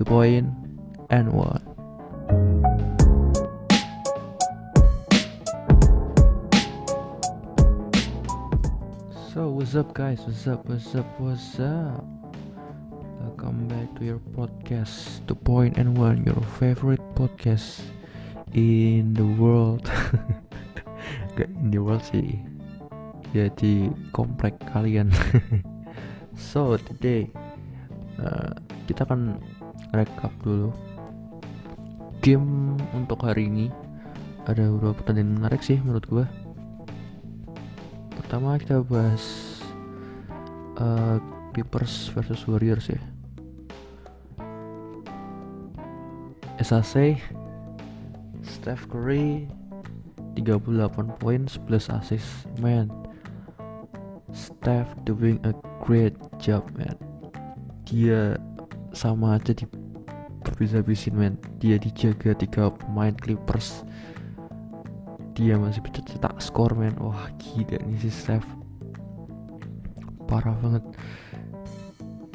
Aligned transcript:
two 0.00 0.08
point 0.08 0.48
and 1.12 1.28
one. 1.28 1.60
So 9.28 9.52
what's 9.52 9.76
up 9.76 9.92
guys? 9.92 10.24
What's 10.24 10.48
up? 10.48 10.64
What's 10.64 10.96
up? 10.96 11.04
What's 11.20 11.60
up? 11.60 12.00
Welcome 13.20 13.68
back 13.68 13.92
to 14.00 14.08
your 14.08 14.24
podcast 14.32 15.20
Two 15.28 15.36
Point 15.36 15.76
and 15.76 15.92
One, 15.92 16.24
your 16.24 16.40
favorite 16.56 17.04
podcast 17.12 17.84
in 18.56 19.12
the 19.12 19.28
world. 19.36 19.84
In 21.36 21.72
the 21.72 21.80
world 21.80 22.04
sih. 22.08 22.40
Ya 23.36 23.52
di 23.52 23.92
komplek 24.16 24.56
kalian. 24.72 25.12
so 26.52 26.76
today 26.76 27.28
uh, 28.20 28.52
kita 28.88 29.04
akan 29.04 29.40
rekap 29.94 30.32
dulu. 30.42 30.70
Game 32.22 32.76
untuk 32.94 33.24
hari 33.24 33.48
ini. 33.48 33.66
Ada 34.48 34.66
beberapa 34.72 35.00
pertandingan 35.02 35.40
menarik 35.40 35.62
sih 35.62 35.78
menurut 35.80 36.04
gua. 36.08 36.26
Pertama 38.16 38.56
kita 38.58 38.82
bahas 38.86 39.22
uh, 40.78 41.18
Clippers 41.52 42.08
versus 42.14 42.46
Warriors 42.46 42.86
ya. 42.88 43.00
SAC 46.60 47.16
Steph 48.44 48.84
Curry 48.92 49.48
38 50.36 51.20
poin 51.20 51.42
11 51.48 51.96
assist 51.96 52.46
man. 52.60 52.92
Steph 54.30 54.92
doing 55.02 55.40
a 55.42 55.52
great 55.82 56.14
job 56.38 56.62
man. 56.78 56.94
Dia 57.88 58.38
sama 58.94 59.40
aja 59.40 59.50
di 59.56 59.66
habis-habisin 60.50 61.14
man 61.14 61.34
dia 61.62 61.78
dijaga 61.78 62.34
tiga 62.34 62.74
pemain 62.74 63.14
Clippers. 63.14 63.86
Dia 65.38 65.56
masih 65.56 65.80
bisa 65.80 66.02
cetak 66.04 66.42
skor 66.42 66.74
men. 66.74 66.92
Wah 66.98 67.30
gila 67.38 67.78
nih 67.86 67.98
si 68.02 68.10
Steph. 68.10 68.46
Parah 70.26 70.54
banget. 70.60 70.84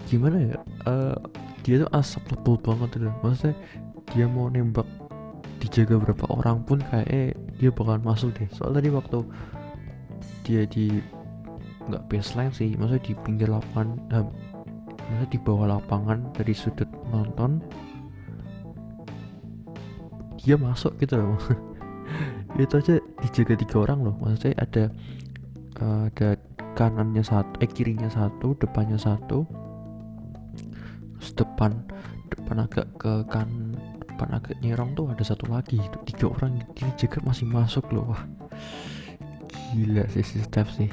Gimana 0.08 0.38
ya? 0.42 0.58
Uh, 0.88 1.18
dia 1.62 1.82
tuh 1.82 1.92
asap 1.98 2.24
lebel 2.34 2.56
banget 2.62 2.98
tuh 2.98 3.10
maksudnya 3.26 3.58
dia 4.14 4.26
mau 4.30 4.48
nembak 4.48 4.86
dijaga 5.58 5.98
berapa 5.98 6.26
orang 6.30 6.62
pun 6.62 6.78
kayak 6.94 7.08
eh 7.10 7.30
dia 7.58 7.70
bakalan 7.74 8.06
masuk 8.06 8.32
deh. 8.38 8.48
Soalnya 8.54 8.80
tadi 8.82 8.90
waktu 8.94 9.20
dia 10.46 10.62
di 10.70 11.02
nggak 11.86 12.06
baseline 12.10 12.54
sih 12.54 12.74
maksudnya 12.78 13.02
di 13.02 13.14
pinggir 13.22 13.50
lapangan 13.50 13.98
uh, 14.14 14.26
maksudnya 15.06 15.30
di 15.30 15.40
bawah 15.42 15.68
lapangan 15.78 16.18
dari 16.34 16.54
sudut 16.54 16.90
nonton 17.14 17.62
dia 20.40 20.56
masuk 20.56 20.96
gitu 21.00 21.20
loh. 21.20 21.40
Itu 22.62 22.80
aja 22.80 22.96
dijaga 23.24 23.54
tiga 23.60 23.78
orang 23.84 24.00
loh. 24.06 24.16
Maksudnya 24.22 24.56
ada 24.60 24.84
uh, 25.84 26.08
ada 26.08 26.40
kanannya 26.76 27.24
satu 27.24 27.56
eh 27.64 27.70
kirinya 27.70 28.08
satu 28.08 28.56
depannya 28.60 29.00
satu. 29.00 29.48
Terus 31.20 31.32
depan 31.36 31.72
depan 32.32 32.68
agak 32.68 32.88
ke 33.00 33.14
kan 33.32 33.76
depan 34.02 34.32
agak 34.32 34.56
nyerong 34.64 34.96
tuh 34.96 35.12
ada 35.12 35.24
satu 35.24 35.52
lagi 35.52 35.76
itu 35.76 35.98
tiga 36.08 36.32
orang 36.32 36.64
ini 36.80 36.92
jaga 36.96 37.20
masih 37.24 37.48
masuk 37.48 37.86
loh. 37.92 38.16
Wah 38.16 38.24
gila 39.76 40.08
sih 40.12 40.24
si 40.24 40.40
Steph 40.40 40.72
sih. 40.76 40.90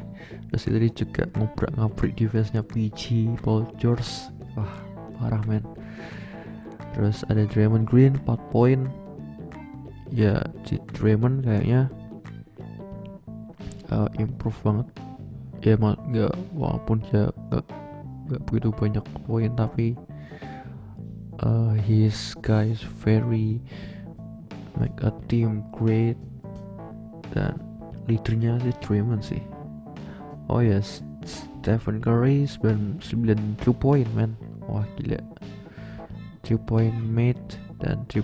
Terus 0.51 0.67
tadi 0.67 0.89
juga 0.91 1.23
ngobrak 1.39 1.73
ngabrik 1.79 2.13
defense-nya 2.19 2.67
PG 2.67 3.37
Paul 3.43 3.69
George. 3.79 4.31
Wah 4.59 4.75
parah 5.19 5.43
men. 5.47 5.63
Terus 6.93 7.25
ada 7.31 7.47
Draymond 7.49 7.89
Green 7.89 8.19
4 8.27 8.53
poin 8.53 8.91
ya 10.13 10.45
si 10.69 10.77
Draymond 10.93 11.49
kayaknya 11.49 11.89
uh, 13.89 14.09
improve 14.21 14.57
banget. 14.61 14.89
Ya 15.65 15.75
mak 15.81 15.97
nggak 16.13 16.35
walaupun 16.53 17.01
dia 17.09 17.33
nggak 17.49 17.65
nggak 18.29 18.43
begitu 18.45 18.69
banyak 18.75 19.05
poin 19.25 19.51
tapi 19.57 19.97
uh, 21.41 21.73
his 21.89 22.37
guys 22.45 22.85
very 23.01 23.65
make 24.77 25.01
a 25.01 25.11
team 25.33 25.65
great. 25.73 26.21
Dan 27.33 27.57
leadernya 28.05 28.61
si 28.61 28.71
Draymond 28.85 29.25
sih. 29.25 29.43
Oh 30.53 30.61
yes 30.61 31.01
Stephen 31.25 32.03
Curry 32.03 32.45
9, 32.45 33.01
9 33.01 33.57
2 33.63 33.73
point 33.73 34.11
man 34.13 34.37
wah 34.69 34.85
gila. 35.01 35.23
3 36.45 36.59
point 36.69 36.93
made 37.07 37.39
dan 37.79 38.03
3, 38.11 38.21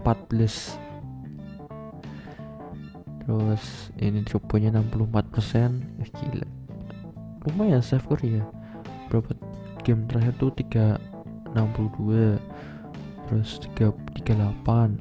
14 0.00 0.87
terus 3.28 3.92
ini 4.00 4.24
true-nya 4.24 4.72
64% 4.72 6.00
eh 6.00 6.08
gila. 6.08 6.48
Lumayan 7.44 7.84
save 7.84 8.08
ya 8.24 8.40
berapa 9.12 9.36
game 9.84 10.08
terakhir 10.08 10.32
tuh? 10.40 10.48
362 10.56 12.40
terus 13.28 13.60
3, 13.76 13.92
38 14.24 14.96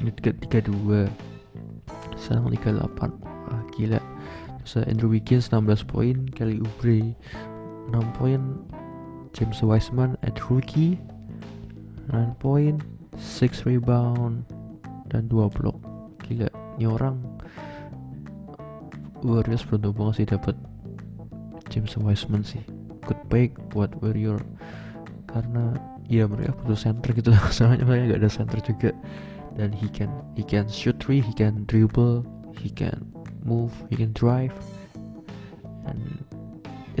ini 0.00 0.10
3, 0.24 0.72
32 0.72 1.04
sekarang 2.16 2.48
38 2.48 3.12
ah 3.52 3.60
gila. 3.76 4.00
Terus 4.64 4.88
Andrew 4.88 5.12
Wiggins 5.12 5.52
16 5.52 5.84
poin. 5.84 6.24
Kelly 6.32 6.64
Oubre 6.64 7.12
6 7.92 8.16
poin. 8.16 8.40
James 9.36 9.60
Wiseman 9.60 10.16
at 10.24 10.40
rookie 10.48 10.96
9 12.08 12.40
poin. 12.40 12.80
6 13.20 13.68
rebound 13.68 14.48
dan 15.12 15.28
2 15.28 15.52
block 15.52 15.93
ini 16.78 16.90
orang 16.90 17.22
Warriors 19.24 19.64
beruntung 19.64 19.96
banget 19.96 20.14
sih 20.20 20.28
dapat 20.28 20.56
James 21.72 21.96
Wiseman 21.96 22.44
sih. 22.44 22.60
Good 23.08 23.20
pick 23.32 23.56
buat 23.72 23.88
Warrior. 24.04 24.36
Karena 25.30 25.72
ya 26.06 26.28
mereka 26.28 26.52
butuh 26.60 26.76
center 26.76 27.16
gitu. 27.16 27.32
Lah 27.32 27.40
soalnya 27.56 27.88
mereka 27.88 28.14
nggak 28.14 28.20
ada 28.20 28.30
center 28.30 28.60
juga. 28.60 28.92
Dan 29.56 29.72
he 29.72 29.88
can 29.88 30.12
he 30.36 30.44
can 30.44 30.68
shoot 30.68 30.98
three 31.00 31.24
he 31.24 31.32
can 31.32 31.64
dribble 31.70 32.26
he 32.60 32.68
can 32.68 33.00
move 33.40 33.72
he 33.88 33.96
can 33.96 34.12
drive. 34.12 34.52
And 35.88 36.20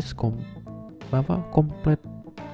it's 0.00 0.16
kom 0.16 0.40
apa 1.12 1.44
komplit 1.52 2.00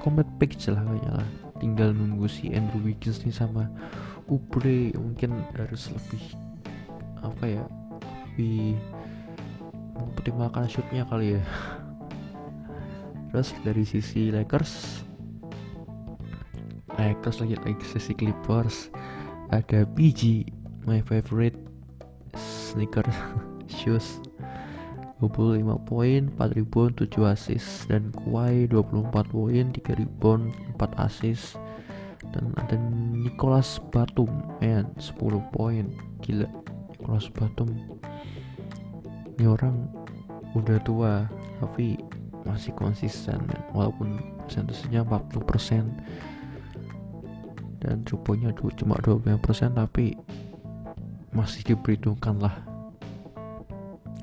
komplit 0.02 0.26
picture 0.42 0.74
lah 0.74 0.82
kayaknya 0.82 1.22
lah. 1.22 1.28
Tinggal 1.62 1.94
nunggu 1.94 2.26
si 2.26 2.50
Andrew 2.50 2.82
Wiggins 2.82 3.22
nih 3.22 3.36
sama 3.36 3.70
Ubre 4.26 4.94
mungkin 4.98 5.42
harus 5.54 5.92
lebih 5.94 6.49
apa 7.22 7.44
ya 7.44 7.64
lebih 8.30 8.78
mempertimbangkan 9.96 10.66
shootnya 10.70 11.04
kali 11.08 11.36
ya. 11.36 11.42
Terus 13.30 13.52
dari 13.62 13.84
sisi 13.84 14.32
Lakers 14.32 15.04
Lakers 16.98 17.40
lagi 17.40 17.56
lagi 17.56 17.84
sisi 17.86 18.12
Clippers 18.12 18.92
ada 19.48 19.88
BG 19.96 20.46
my 20.84 21.00
favorite 21.04 21.56
sneaker 22.36 23.04
shoes. 23.80 24.20
25 25.20 25.60
poin 25.84 26.32
4 26.32 26.56
rebound 26.56 26.96
7 26.96 27.28
assist. 27.28 27.84
Dan 27.92 28.08
Kawhi 28.16 28.64
24 28.72 29.12
poin 29.28 29.64
3 29.68 30.00
rebound 30.00 30.48
4 30.80 31.04
assist. 31.04 31.60
Dan 32.32 32.56
ada 32.56 32.80
Nicholas 33.12 33.76
Batum 33.92 34.32
man 34.64 34.88
10 34.96 35.20
poin. 35.52 35.84
Gila 36.24 36.48
Nicholas 37.00 37.32
Batum. 37.32 37.72
Ini 39.40 39.48
orang 39.48 39.88
udah 40.52 40.76
tua 40.84 41.24
tapi 41.64 41.96
masih 42.44 42.76
konsisten 42.76 43.40
walaupun 43.72 44.20
persentasenya 44.44 45.00
40% 45.08 45.88
dan 47.80 48.04
cuponya 48.04 48.52
cuma 48.52 49.00
25% 49.00 49.40
tapi 49.72 50.12
masih 51.32 51.72
diperhitungkan 51.72 52.36
lah. 52.36 52.60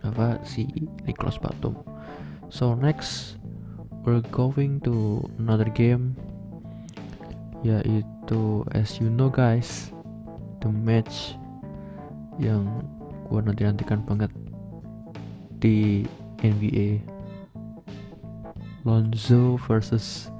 Apa 0.06 0.38
si 0.45 0.69
Nicholas 1.09 1.41
Batum. 1.41 1.73
So 2.53 2.77
next 2.77 3.41
we're 4.06 4.21
going 4.30 4.85
to 4.85 5.25
another 5.41 5.65
game 5.73 6.13
yaitu 7.65 8.62
as 8.77 9.01
you 9.01 9.09
know 9.09 9.33
guys 9.33 9.89
the 10.62 10.69
match 10.69 11.33
yang 12.38 12.66
gua 13.28 13.44
nanti 13.44 13.66
nantikan 13.66 14.01
banget 14.06 14.31
di 15.57 16.06
NBA 16.42 17.01
Lonzo 18.86 19.57
versus 19.68 20.31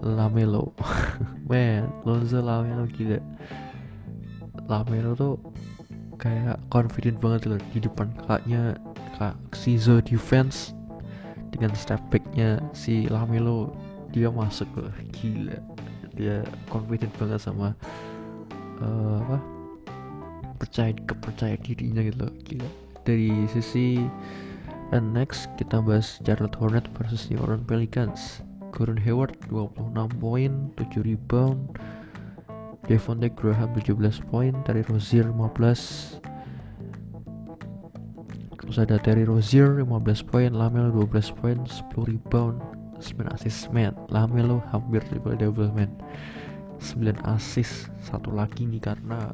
Lamelo. 0.00 0.72
Man 1.50 1.90
Lonzo 2.06 2.40
Lamelo 2.40 2.86
gila. 2.88 3.18
Lamelo 4.70 5.12
tuh 5.18 5.34
kayak 6.18 6.58
confident 6.70 7.18
banget 7.18 7.50
loh 7.50 7.60
di 7.74 7.78
depan 7.82 8.08
kakaknya 8.24 8.78
kak 9.18 9.36
Sizo 9.52 10.00
defense. 10.00 10.72
Dengan 11.52 11.74
step 11.74 11.98
backnya 12.12 12.62
si 12.72 13.10
Lamelo 13.10 13.74
dia 14.14 14.30
masuk 14.30 14.70
loh 14.78 14.94
gila. 15.12 15.58
Dia 16.14 16.46
confident 16.70 17.10
banget 17.18 17.42
sama 17.42 17.74
uh, 18.80 19.18
apa 19.26 19.57
percaya 20.58 20.92
kepercaya 21.06 21.54
dirinya 21.62 22.02
gitu 22.02 22.26
loh 22.26 22.32
gila. 22.42 22.68
Dari 23.06 23.30
sisi 23.54 24.02
and 24.90 25.14
next 25.14 25.48
kita 25.56 25.80
bahas 25.80 26.18
Charlotte 26.26 26.58
Hornet 26.58 26.86
versus 26.98 27.30
New 27.30 27.40
Orleans 27.40 27.64
Pelicans. 27.64 28.42
Gordon 28.74 29.00
Hayward 29.00 29.38
26 29.48 30.20
poin 30.20 30.52
7 30.76 31.06
rebound. 31.06 31.78
Devontae 32.84 33.32
Graham 33.32 33.72
17 33.72 34.28
poin. 34.28 34.52
Terry 34.66 34.84
Rozier 34.84 35.28
15 35.32 36.20
terus 38.68 38.84
ada 38.84 39.00
Terry 39.00 39.24
Rozier 39.24 39.80
15 39.80 40.28
poin. 40.28 40.52
Lamelo 40.52 40.92
12 40.92 41.32
poin 41.40 41.56
10 41.64 41.88
rebound. 42.04 42.60
9 43.00 43.30
assist 43.32 43.72
man. 43.72 43.96
Lamelo 44.12 44.60
hampir 44.68 45.00
triple 45.08 45.38
double 45.38 45.72
man. 45.72 45.88
9 46.78 47.16
assist 47.24 47.88
satu 48.04 48.30
lagi 48.30 48.68
nih 48.68 48.78
karena 48.78 49.32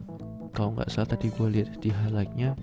kalau 0.55 0.79
nggak 0.79 0.89
salah 0.89 1.11
tadi 1.13 1.29
gue 1.35 1.49
lihat 1.51 1.71
di 1.83 1.91
highlightnya 1.91 2.55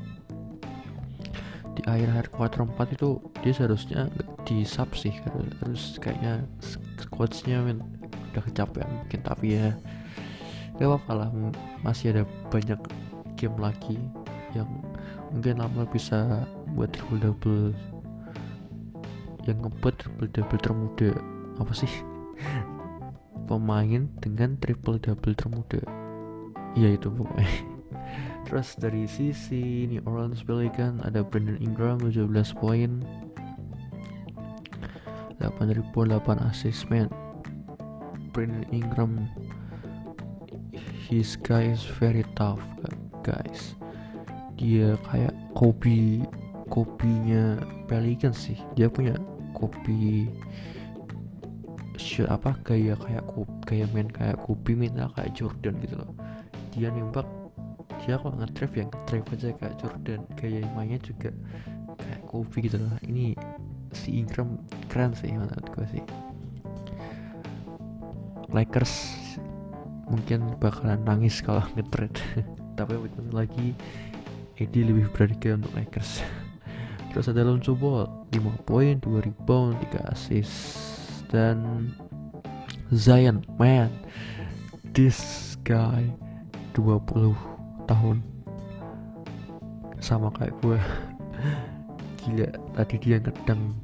di 1.75 1.81
akhir-akhir 1.87 2.27
quarter 2.35 2.63
4 2.67 2.95
itu 2.95 3.19
dia 3.43 3.53
seharusnya 3.55 4.01
di 4.43 4.63
sub 4.67 4.91
sih 4.95 5.13
harus 5.63 5.99
kayaknya 5.99 6.43
coachnya 7.11 7.63
men 7.63 7.79
udah 8.31 8.43
kecapean 8.47 8.87
mungkin 8.87 9.19
tapi 9.23 9.59
ya 9.59 9.75
gak 10.79 10.87
apa-apa 10.87 11.11
lah 11.13 11.29
masih 11.83 12.15
ada 12.15 12.23
banyak 12.47 12.79
game 13.35 13.55
lagi 13.59 13.99
yang 14.55 14.67
mungkin 15.31 15.63
lama 15.63 15.87
bisa 15.87 16.47
buat 16.75 16.91
triple 16.91 17.19
double 17.19 17.75
yang 19.47 19.57
ngebet 19.63 19.95
triple 19.99 20.29
double 20.31 20.59
termuda 20.61 21.11
apa 21.57 21.73
sih? 21.73 21.91
Pemain 23.49 24.07
dengan 24.21 24.55
triple 24.61 25.01
double 25.01 25.35
termuda. 25.35 25.81
Iya 26.77 26.95
itu 26.95 27.11
pokoknya 27.11 27.51
Terus 28.51 28.75
dari 28.75 29.07
sisi 29.07 29.87
New 29.87 30.03
Orleans 30.03 30.43
Pelicans 30.43 30.99
ada 31.07 31.23
Brandon 31.23 31.55
Ingram 31.63 32.03
17 32.03 32.27
poin. 32.59 32.99
8 35.39 35.71
ribu 35.71 36.03
8 36.03 36.19
assist 36.51 36.83
man. 36.91 37.07
Brandon 38.35 38.67
Ingram 38.75 39.23
his 41.07 41.39
guy 41.39 41.71
is 41.71 41.79
very 41.95 42.27
tough 42.35 42.59
guys. 43.23 43.79
Dia 44.59 44.99
kayak 45.07 45.31
kopi 45.55 46.27
kopinya 46.67 47.55
Pelicans 47.87 48.51
sih. 48.51 48.59
Dia 48.75 48.91
punya 48.91 49.15
kopi 49.55 50.27
shoot 51.95 52.27
apa? 52.27 52.51
Gaya 52.67 52.99
kayak 52.99 53.23
kayak 53.63 53.87
main 53.95 54.11
kayak 54.11 54.43
kopi 54.43 54.75
minta 54.75 55.07
kayak 55.15 55.31
Jordan 55.39 55.79
gitu 55.79 56.03
loh. 56.03 56.11
Dia 56.75 56.91
nembak 56.91 57.40
dia 58.01 58.17
kalau 58.17 58.33
nge-drive 58.41 58.73
ya? 58.73 58.85
Nge-drive 58.89 59.27
aja 59.37 59.47
kayak 59.57 59.75
Jordan. 59.77 60.21
Gaya 60.33 60.61
mainnya 60.73 60.99
juga 61.01 61.29
kayak 62.01 62.21
Kobe 62.25 62.57
gitu 62.65 62.77
loh. 62.81 62.97
Ini 63.05 63.37
si 63.93 64.17
Ingram 64.17 64.57
keren 64.89 65.13
sih 65.13 65.29
menurut 65.29 65.67
gue 65.73 65.85
sih. 65.93 66.03
Lakers 68.51 68.93
mungkin 70.11 70.59
bakalan 70.59 70.99
nangis 71.05 71.39
kalau 71.39 71.63
nge-trade. 71.77 72.19
Tapi 72.75 72.93
betul 72.97 73.29
lagi 73.29 73.77
Eddie 74.57 74.85
lebih 74.85 75.09
berharga 75.13 75.61
untuk 75.61 75.73
Lakers. 75.77 76.25
Terus 77.11 77.27
ada 77.27 77.43
Lonzo 77.43 77.75
Ball 77.75 78.07
5 78.31 78.67
poin 78.67 78.95
2 78.97 79.27
rebound 79.27 79.77
3 79.93 80.11
assist. 80.11 80.89
Dan 81.31 81.87
Zion 82.91 83.39
man 83.55 83.87
this 84.91 85.55
guy 85.63 86.03
20 86.75 87.50
tahun. 87.91 88.17
Sama 89.99 90.31
kayak 90.33 90.55
gue. 90.63 90.79
Gila 92.23 92.47
tadi 92.77 92.95
dia 93.01 93.17
ngedang 93.19 93.75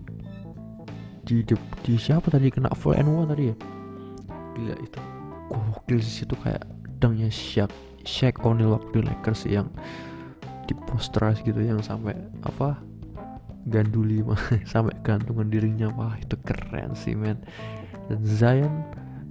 di, 1.27 1.43
di, 1.43 1.55
di 1.83 1.93
siapa 1.99 2.31
tadi? 2.31 2.47
Kena 2.47 2.71
full 2.71 2.95
and 2.95 3.11
one 3.11 3.27
tadi 3.27 3.51
ya? 3.51 3.55
Gila 4.55 4.75
itu 4.79 4.99
gokil 5.47 5.99
sih 5.99 6.23
itu 6.23 6.35
kayak 6.39 6.63
dangnya 6.99 7.31
Shaq 7.31 7.71
Shaq 8.07 8.39
O'Neal 8.43 8.79
waktu 8.79 9.03
Lakers 9.03 9.47
yang 9.47 9.67
di 10.67 10.75
poster 10.87 11.35
gitu 11.43 11.59
yang 11.59 11.83
sampai 11.83 12.15
apa? 12.47 12.79
Ganduli 13.67 14.23
sampai 14.71 14.95
gantungan 15.03 15.51
dirinya. 15.51 15.91
Wah 15.91 16.15
itu 16.15 16.39
keren 16.47 16.95
sih 16.95 17.15
men. 17.19 17.35
Dan 18.07 18.23
Zion 18.23 18.87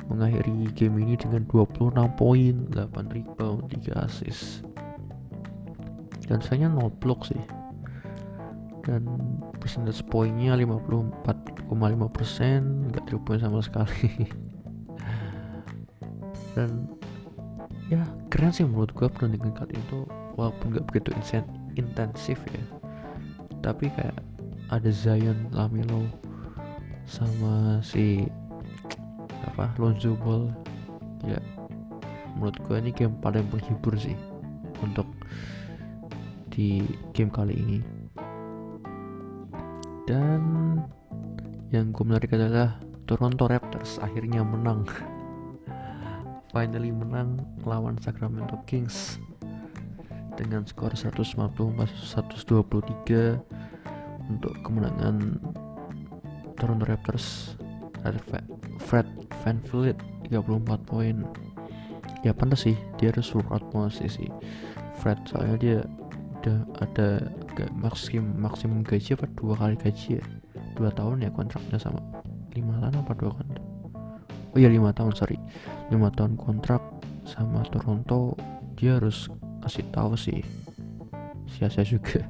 mengakhiri 0.07 0.71
game 0.75 0.99
ini 1.03 1.19
dengan 1.19 1.43
26 1.51 1.91
poin, 2.15 2.55
8 2.71 3.15
rebound, 3.15 3.67
3 3.71 4.07
assist. 4.07 4.63
Dan 6.27 6.43
sayangnya 6.43 6.71
0 6.79 6.91
block 7.03 7.27
sih. 7.27 7.43
Dan 8.87 9.03
percentage 9.59 10.03
poinnya 10.07 10.55
54,5%, 10.55 12.95
nggak 12.95 13.05
3 13.11 13.27
poin 13.27 13.43
sama 13.43 13.59
sekali. 13.63 14.15
Dan 16.55 16.87
ya 17.87 18.03
keren 18.33 18.51
sih 18.51 18.67
menurut 18.67 18.91
gue 18.95 19.07
pertandingan 19.07 19.55
kali 19.55 19.79
itu 19.79 20.07
walaupun 20.35 20.75
nggak 20.75 20.87
begitu 20.91 21.15
intensif 21.77 22.39
ya. 22.51 22.65
Tapi 23.63 23.91
kayak 23.91 24.17
ada 24.71 24.91
Zion, 24.91 25.51
Lamelo, 25.55 26.07
sama 27.07 27.79
si 27.83 28.27
apa 29.53 29.71
Lonzo 29.79 30.19
Ball 30.19 30.51
ya 31.25 31.41
menurut 32.37 32.61
gue 32.69 32.77
ini 32.77 32.93
game 32.93 33.17
paling 33.25 33.49
menghibur 33.49 33.97
sih 33.97 34.13
untuk 34.85 35.09
di 36.53 36.85
game 37.13 37.31
kali 37.33 37.55
ini. 37.57 37.81
Dan 40.07 40.79
yang 41.75 41.91
gue 41.91 42.05
menarik 42.07 42.31
adalah 42.33 42.79
Toronto 43.05 43.47
Raptors 43.49 43.99
akhirnya 44.01 44.45
menang. 44.47 44.87
Finally 46.53 46.93
menang 46.95 47.41
lawan 47.67 47.99
Sacramento 48.01 48.57
Kings 48.65 49.19
dengan 50.37 50.67
skor 50.69 50.93
154-123 50.97 53.41
untuk 54.31 54.55
kemenangan 54.65 55.41
Toronto 56.57 56.85
Raptors 56.89 57.57
Fred 58.79 59.07
Van 59.43 59.59
Vliet 59.67 59.99
34 60.31 60.91
poin. 60.91 61.17
Ya 62.23 62.31
pantas 62.35 62.67
sih 62.67 62.77
dia 62.99 63.11
harus 63.11 63.31
full 63.31 63.47
out 63.51 63.67
sih 63.91 64.11
sih. 64.11 64.31
Fred 65.03 65.19
soalnya 65.27 65.57
dia 65.59 65.79
udah 66.43 66.59
ada 66.79 67.09
gak 67.59 67.71
maksim 67.75 68.39
maksimum 68.39 68.87
gaji 68.87 69.19
apa 69.19 69.27
dua 69.35 69.55
kali 69.59 69.75
gaji 69.75 70.23
ya? 70.23 70.25
Dua 70.79 70.93
tahun 70.93 71.27
ya 71.27 71.31
kontraknya 71.33 71.81
sama 71.81 71.99
lima 72.55 72.79
tahun 72.79 73.03
apa 73.03 73.13
dua 73.19 73.33
kontrak 73.35 73.67
oh 74.57 74.59
iya 74.59 74.73
lima 74.73 74.89
tahun 74.97 75.13
sorry. 75.13 75.37
Lima 75.93 76.09
tahun 76.09 76.41
kontrak 76.41 76.81
sama 77.29 77.61
Toronto 77.69 78.33
dia 78.73 78.97
harus 78.97 79.29
kasih 79.61 79.85
tahu 79.93 80.17
sih. 80.17 80.41
Sia-sia 81.45 81.85
juga 81.85 82.25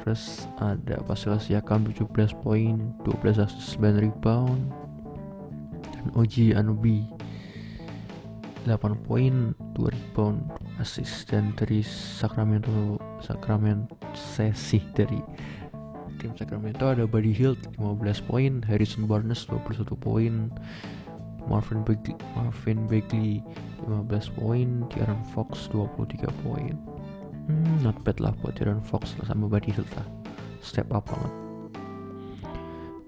terus 0.00 0.48
ada 0.58 1.00
Pascal 1.04 1.38
Siakam 1.38 1.84
17 1.88 2.10
poin 2.40 2.92
12 3.04 3.44
assist 3.44 3.76
9 3.78 4.00
rebound. 4.00 4.60
Dan 5.94 6.06
Oji 6.16 6.56
Anubi 6.56 7.04
8 8.64 8.76
poin 9.08 9.56
2 9.76 9.76
rebound 9.76 10.44
assist 10.80 11.28
dan 11.28 11.52
dari 11.56 11.84
Sacramento 11.84 13.00
Sacramento 13.20 13.96
sesi 14.12 14.80
dari 14.96 15.20
tim 16.20 16.36
Sacramento 16.36 16.84
ada 16.88 17.08
Buddy 17.08 17.32
Hield 17.32 17.60
15 17.80 18.28
poin 18.28 18.52
Harrison 18.68 19.08
Barnes 19.08 19.48
21 19.48 19.96
poin 19.96 20.52
Marvin 21.48 21.80
Bagley, 21.80 22.16
Marvin 22.36 22.84
Bagley 22.84 23.40
15 23.88 24.36
poin 24.36 24.68
De'Aaron 24.92 25.24
Fox 25.32 25.72
23 25.72 26.28
poin 26.44 26.76
hmm, 27.48 27.86
not 27.86 27.96
bad 28.04 28.20
lah 28.20 28.34
buat 28.42 28.58
De'Aaron 28.58 28.84
Fox 28.84 29.16
lah 29.20 29.30
sama 29.30 29.48
Buddy 29.48 29.72
Hield 29.72 29.88
lah. 29.96 30.08
Step 30.60 30.92
up 30.92 31.08
banget. 31.08 31.32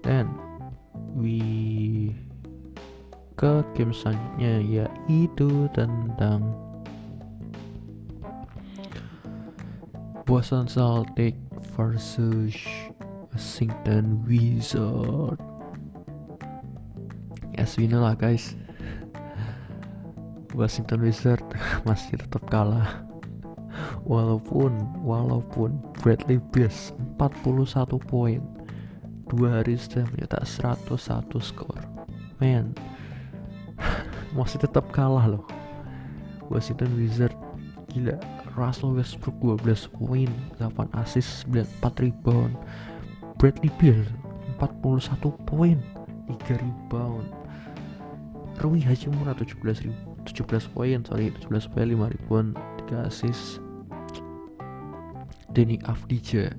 Dan 0.01 0.25
we 1.13 2.09
ke 3.37 3.65
game 3.73 3.93
selanjutnya 3.93 4.61
yaitu 4.61 5.67
tentang 5.73 6.53
Boston 10.23 10.65
Celtics 10.65 11.37
versus 11.75 12.55
Washington 13.33 14.23
Wizard. 14.23 15.37
As 17.59 17.75
we 17.77 17.91
know 17.91 18.01
lah 18.01 18.15
guys. 18.15 18.55
Washington 20.53 21.01
Wizard 21.01 21.41
masih 21.87 22.21
tetap 22.21 22.45
kalah 22.47 23.01
walaupun 24.03 24.75
walaupun 25.03 25.79
Bradley 26.03 26.39
Beal 26.51 26.71
41 27.15 27.87
poin 28.03 28.39
dua 29.31 29.63
hari 29.63 29.79
sudah 29.79 30.03
mencetak 30.11 30.43
101 30.43 31.31
skor. 31.39 31.79
Man 32.43 32.75
masih 34.37 34.59
tetap 34.59 34.91
kalah 34.91 35.25
loh. 35.25 35.45
Washington 36.51 36.91
Wizard 36.99 37.33
gila 37.95 38.19
Russell 38.59 38.93
Westbrook 38.93 39.63
12 39.63 39.89
poin 39.95 40.29
8 40.59 40.99
assist 40.99 41.47
4 41.47 41.63
rebound. 42.03 42.59
Bradley 43.39 43.71
Beal 43.79 44.03
41 44.59 45.31
poin 45.47 45.79
3 46.27 46.59
rebound. 46.59 47.27
Rui 48.61 48.83
Hachimura 48.83 49.33
17 49.33 49.89
17 50.27 50.75
poin 50.75 50.99
sorry 51.07 51.31
17 51.31 51.71
poin 51.71 51.87
5 51.89 52.13
rebound 52.13 52.49
3 52.91 53.07
assist 53.09 53.62
Denny 55.53 55.77
Avdija 55.85 56.51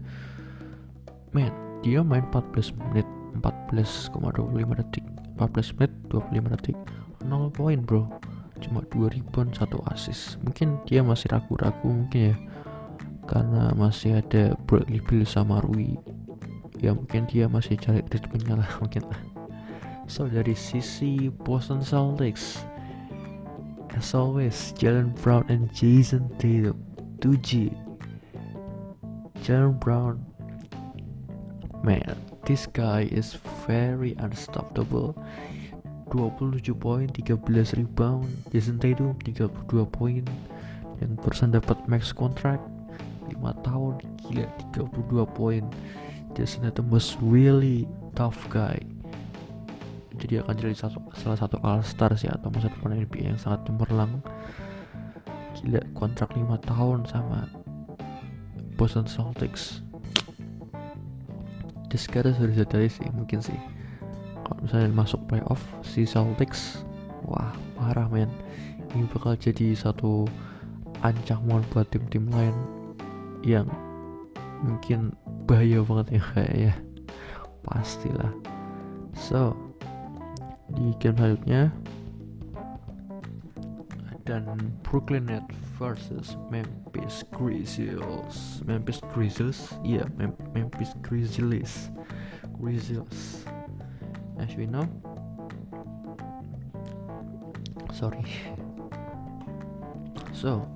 man 1.34 1.50
dia 1.84 2.00
main 2.00 2.24
14 2.32 2.72
menit 2.90 3.04
14,25 3.42 4.80
detik. 4.80 5.04
14 5.36 5.76
menit 5.76 5.92
25 6.08 6.54
detik. 6.56 6.78
0 7.26 7.50
poin 7.50 7.78
bro. 7.82 8.08
Cuma 8.62 8.80
2 8.88 9.12
rebound 9.12 9.52
1 9.52 9.92
assist. 9.92 10.40
Mungkin 10.40 10.80
dia 10.88 11.04
masih 11.04 11.28
ragu-ragu 11.34 11.84
mungkin 11.84 12.32
ya. 12.32 12.36
Karena 13.28 13.74
masih 13.76 14.24
ada 14.24 14.56
Bradley 14.64 15.02
Beal 15.04 15.28
sama 15.28 15.60
Rui. 15.60 15.98
Ya 16.80 16.96
mungkin 16.96 17.28
dia 17.28 17.50
masih 17.50 17.76
cari 17.76 18.00
ritmenya 18.08 18.64
lah 18.64 18.70
mungkin 18.80 19.04
lah. 19.10 19.20
So 20.08 20.28
dari 20.28 20.56
sisi 20.56 21.32
Boston 21.32 21.80
Celtics 21.80 22.64
as 23.92 24.12
always 24.12 24.72
Jalen 24.76 25.12
Brown 25.20 25.44
and 25.52 25.68
Jason 25.72 26.28
Tatum. 26.40 26.80
2G 27.24 27.72
Jalen 29.44 29.76
Brown. 29.76 30.24
Man 31.84 32.24
this 32.44 32.68
guy 32.68 33.08
is 33.08 33.36
very 33.64 34.12
unstoppable. 34.20 35.16
27 36.12 36.76
poin 36.76 37.08
13 37.08 37.40
rebound. 37.80 38.28
Jason 38.52 38.76
Tatum 38.76 39.16
32 39.24 39.48
poin. 39.88 40.22
Yang 41.00 41.12
barusan 41.24 41.50
dapat 41.56 41.76
max 41.88 42.12
contract 42.12 42.62
5 43.32 43.40
tahun 43.64 43.98
gila 44.28 44.46
32 44.76 45.24
poin. 45.32 45.64
Jason 46.36 46.68
Tatum 46.68 46.92
was 46.92 47.16
really 47.24 47.88
tough 48.12 48.36
guy. 48.52 48.78
Jadi 50.20 50.38
akan 50.44 50.54
jadi 50.54 50.76
satu, 50.78 51.02
salah 51.18 51.40
satu 51.40 51.58
all 51.66 51.82
star 51.82 52.14
sih 52.14 52.30
atau 52.30 52.46
masa 52.52 52.70
depan 52.70 52.94
NBA 52.94 53.34
yang 53.34 53.40
sangat 53.40 53.66
cemerlang. 53.66 54.22
Gila 55.58 55.80
kontrak 55.96 56.36
5 56.36 56.60
tahun 56.68 57.08
sama 57.08 57.50
Boston 58.74 59.06
Celtics. 59.06 59.80
Guy 61.94 62.26
sudah 62.26 62.54
sadari 62.58 62.90
sih 62.90 63.06
mungkin 63.14 63.38
sih. 63.38 63.54
Kalau 64.42 64.58
misalnya 64.66 64.90
masuk 64.90 65.22
playoff 65.30 65.62
si 65.86 66.02
Celtics 66.02 66.82
wah 67.22 67.54
parah 67.78 68.10
men. 68.10 68.26
Ini 68.90 69.06
bakal 69.14 69.38
jadi 69.38 69.78
satu 69.78 70.26
ancaman 71.06 71.62
buat 71.70 71.86
tim-tim 71.94 72.26
lain 72.34 72.54
yang 73.46 73.70
mungkin 74.66 75.14
bahaya 75.46 75.86
banget 75.86 76.18
ya 76.18 76.22
kayak 76.34 76.54
ya. 76.58 76.74
Pastilah. 77.62 78.34
So 79.14 79.54
di 80.74 80.90
game 80.98 81.14
selanjutnya 81.14 81.70
dan 84.26 84.50
Brooklyn 84.82 85.30
Nets 85.30 85.63
versus 85.78 86.36
Memphis 86.50 87.24
Grizzlies. 87.32 88.62
Memphis 88.64 89.00
Grizzlies? 89.12 89.74
Yeah, 89.82 90.06
Memphis 90.54 90.94
Grizzlies. 91.02 91.90
Grizzlies. 92.58 93.44
As 94.38 94.54
we 94.56 94.66
know 94.66 94.88
sorry. 97.94 98.26
So 100.34 100.66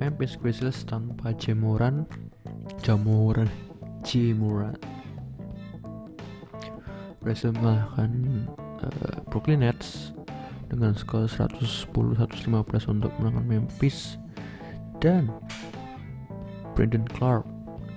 Memphis 0.00 0.40
Grizzlies 0.40 0.82
tanpa 0.88 1.36
jemuran 1.36 2.08
jamuran. 2.80 3.52
Jemuran 4.02 4.78
berhasil 7.20 7.52
mengalahkan 7.52 8.10
uh, 8.80 9.20
Brooklyn 9.28 9.60
Nets 9.60 10.07
dengan 10.78 10.94
skor 10.94 11.26
110-115 11.26 12.46
untuk 12.86 13.10
menangkan 13.18 13.42
Memphis. 13.50 14.14
Dan 15.02 15.26
Brandon 16.78 17.02
Clark 17.10 17.42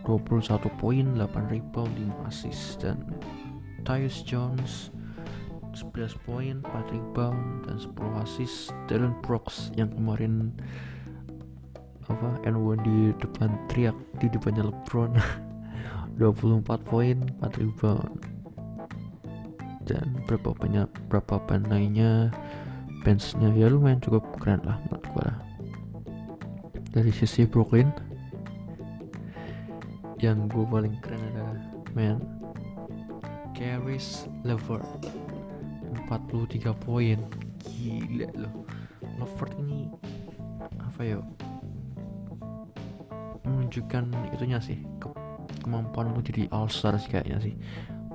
21 0.10 0.66
poin 0.82 1.06
8 1.14 1.54
rebound 1.54 1.94
5 2.26 2.26
assist. 2.26 2.82
Dan 2.82 3.06
Tyus 3.86 4.26
Jones 4.26 4.90
11 5.78 6.18
poin, 6.26 6.58
4 6.66 6.90
rebound 6.90 7.70
dan 7.70 7.78
10 7.78 8.26
assist. 8.26 8.74
Dylan 8.90 9.14
Brooks 9.22 9.70
yang 9.78 9.94
kemarin 9.94 10.50
apa 12.10 12.42
N1 12.44 12.82
di 12.82 12.98
depan 13.22 13.54
teriak 13.70 13.96
di 14.18 14.26
depannya 14.26 14.74
LeBron. 14.74 15.14
24 16.20 16.66
poin 16.82 17.18
4 17.46 17.62
rebound. 17.62 18.18
Dan 19.86 20.18
berapa 20.26 20.54
banyak 20.58 20.90
berapa 21.10 21.38
ban 21.46 21.62
benchnya 23.02 23.50
ya 23.58 23.68
lumayan 23.70 23.98
cukup 23.98 24.22
keren 24.38 24.62
lah 24.62 24.78
menurut 24.86 25.06
gue 25.10 25.24
lah. 25.26 25.38
Dari 26.92 27.12
sisi 27.12 27.50
Brooklyn 27.50 27.90
yang 30.22 30.46
gue 30.46 30.62
paling 30.70 31.02
keren 31.02 31.22
adalah 31.34 31.58
man 31.98 32.22
Caris 33.58 34.30
Levert. 34.46 34.86
43 36.10 36.74
poin. 36.82 37.20
Gila 37.62 38.30
loh. 38.38 38.66
Levert 39.18 39.54
ini 39.62 39.90
apa 40.78 41.02
ya? 41.02 41.18
Menunjukkan 43.46 44.14
itunya 44.34 44.62
sih 44.62 44.82
ke 45.02 45.10
kemampuan 45.66 46.14
untuk 46.14 46.34
jadi 46.34 46.50
all 46.54 46.70
star 46.70 46.98
kayaknya 47.02 47.38
sih. 47.42 47.56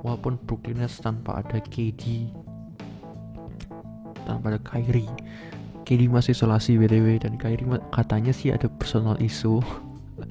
Walaupun 0.02 0.38
Brooklyn 0.47 0.78
Nets 0.78 1.02
tanpa 1.02 1.43
ada 1.43 1.59
KD 1.59 2.31
tanpa 4.26 4.52
ada 4.52 4.61
Kyrie 4.61 5.09
KD 5.87 6.11
masih 6.11 6.35
isolasi 6.35 6.75
btw 6.83 7.23
dan 7.23 7.38
Kyrie 7.38 7.62
katanya 7.95 8.35
sih 8.35 8.50
ada 8.50 8.66
personal 8.66 9.14
issue. 9.23 9.62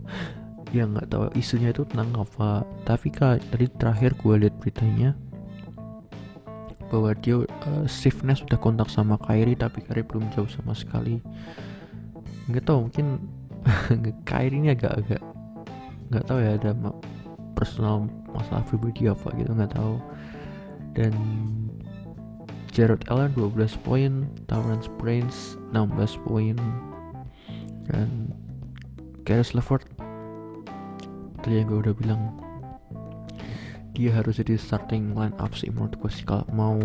Yang 0.75 0.99
nggak 0.99 1.07
tahu 1.07 1.23
isunya 1.39 1.71
itu 1.71 1.87
tentang 1.87 2.11
apa. 2.19 2.67
Tapi 2.83 3.07
kak 3.07 3.39
tadi 3.55 3.71
terakhir 3.79 4.19
gue 4.19 4.35
lihat 4.35 4.55
beritanya 4.59 5.15
bahwa 6.91 7.15
dia 7.15 7.39
uh, 7.47 7.85
Steve 7.87 8.19
sudah 8.19 8.59
kontak 8.59 8.91
sama 8.91 9.15
Kyrie 9.23 9.55
tapi 9.55 9.79
Kyrie 9.79 10.03
belum 10.03 10.27
jauh 10.35 10.51
sama 10.51 10.75
sekali. 10.75 11.23
Nggak 12.51 12.67
tahu 12.67 12.91
mungkin 12.91 13.23
Kyrie 14.29 14.59
ini 14.59 14.75
agak-agak 14.75 15.23
nggak 16.11 16.25
tahu 16.27 16.37
ya 16.43 16.59
ada 16.59 16.75
personal 17.55 18.11
masalah 18.29 18.61
pribadi 18.67 19.07
apa 19.07 19.31
gitu 19.39 19.55
nggak 19.55 19.71
tahu. 19.71 20.03
Dan 20.91 21.15
Jared 22.75 23.07
Allen 23.07 23.31
12 23.39 23.79
poin. 23.87 24.27
Terrence 24.51 24.91
Prince 24.99 25.55
16 25.71 26.27
poin. 26.27 26.59
Dan 27.87 28.35
Caris 29.23 29.55
LeVert 29.55 29.87
tadi 31.39 31.61
yang 31.61 31.69
gue 31.71 31.79
udah 31.87 31.95
bilang 31.95 32.21
dia 33.95 34.09
harus 34.11 34.41
jadi 34.41 34.59
starting 34.59 35.15
line 35.15 35.31
up 35.39 35.55
sih 35.55 35.71
menurut 35.71 35.95
gue 36.03 36.11
sih. 36.11 36.27
Kalau 36.27 36.43
mau 36.51 36.75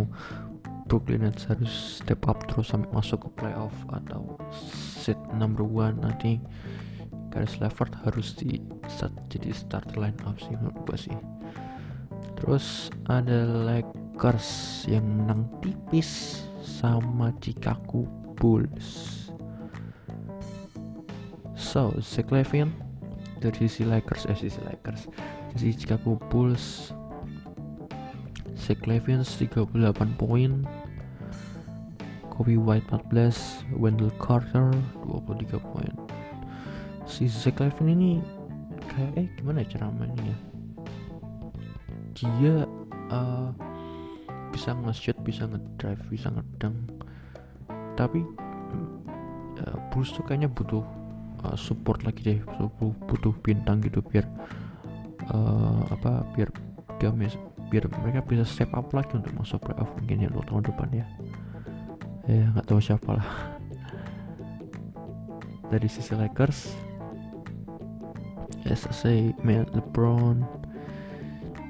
Brooklyn 0.86 1.26
Nets 1.26 1.50
harus 1.50 1.98
step 1.98 2.22
up 2.30 2.38
terus 2.46 2.70
sampai 2.70 2.86
masuk 2.94 3.26
ke 3.26 3.28
playoff 3.42 3.74
atau 3.90 4.38
set 5.02 5.18
number 5.34 5.66
one 5.66 5.98
nanti 5.98 6.38
Caris 7.34 7.58
Levert 7.58 7.94
harus 8.06 8.38
di 8.38 8.62
start 8.86 9.14
jadi 9.26 9.50
start 9.50 9.98
line 9.98 10.18
up 10.22 10.38
sih 10.38 10.54
menurut 10.54 10.78
gue 10.86 11.10
sih 11.10 11.16
terus 12.40 12.88
ada 13.06 13.44
Lakers 13.68 14.82
yang 14.88 15.04
menang 15.04 15.44
tipis 15.60 16.42
sama 16.60 17.36
Chicago 17.38 18.08
Bulls. 18.40 19.28
So 21.52 21.92
Zach 22.00 22.32
Levine 22.32 22.72
dari 23.44 23.68
sisi 23.68 23.84
Lakers 23.84 24.24
eh 24.26 24.36
sisi 24.36 24.60
Lakers. 24.64 25.06
Sisi 25.54 25.76
Chicago 25.76 26.16
Bulls 26.32 26.96
Zach 28.56 28.80
Lavine 28.88 29.22
38 29.22 29.76
poin. 30.16 30.64
Kobe 32.32 32.56
White 32.56 32.88
14 32.88 33.76
Wendell 33.76 34.08
Carter 34.16 34.72
23 35.04 35.60
poin. 35.60 35.92
Si 37.04 37.28
Zach 37.28 37.60
Lavine 37.60 37.92
ini 37.92 38.12
kayak 38.88 39.12
eh 39.20 39.28
gimana 39.36 39.60
ya 39.60 39.76
cara 39.76 39.92
mainnya 39.92 40.49
dia 42.20 42.68
uh, 43.12 43.50
bisa 44.50 44.74
nge-shoot 44.74 45.16
bisa 45.24 45.46
nge-drive 45.48 46.02
bisa 46.10 46.28
ngedang. 46.28 46.76
Tapi 47.96 48.20
uh, 49.64 49.78
Bulls 49.92 50.12
tuh 50.12 50.24
kayaknya 50.24 50.50
butuh 50.52 50.84
uh, 51.46 51.56
support 51.56 52.04
lagi 52.04 52.20
deh. 52.22 52.40
Butuh, 52.44 52.92
butuh 53.08 53.32
bintang 53.40 53.80
gitu 53.80 54.04
biar 54.04 54.26
uh, 55.32 55.82
apa 55.92 56.26
biar 56.36 56.52
biar 57.00 57.12
biar 57.70 57.84
mereka 58.02 58.20
bisa 58.26 58.44
step 58.44 58.74
up 58.74 58.90
lagi 58.90 59.14
untuk 59.16 59.32
masuk 59.38 59.62
playoff 59.62 59.88
mungkin 59.96 60.26
ya 60.26 60.28
untuk 60.28 60.44
tahun 60.50 60.64
depan 60.68 60.88
ya. 60.92 61.06
Ya 62.28 62.46
nggak 62.52 62.66
tahu 62.68 62.80
siapa 62.82 63.16
lah. 63.16 63.28
Dari 65.70 65.86
sisi 65.86 66.18
Lakers 66.18 66.74
say 68.90 69.34
man 69.42 69.66
LeBron 69.74 70.59